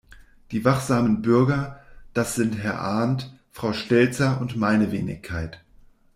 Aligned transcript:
Die 0.49 0.65
wachsamen 0.65 1.21
Bürger, 1.21 1.79
das 2.15 2.33
sind 2.33 2.57
Herr 2.57 2.79
Arndt, 2.81 3.31
Frau 3.51 3.71
Stelzer 3.71 4.41
und 4.41 4.57
meine 4.57 4.91
Wenigkeit. 4.91 5.63